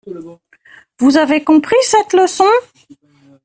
Vous 0.97 1.17
avez 1.17 1.43
compris 1.43 1.75
cette 1.83 2.13
leçon? 2.13 2.43